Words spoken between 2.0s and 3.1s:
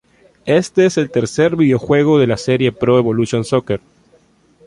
de la serie Pro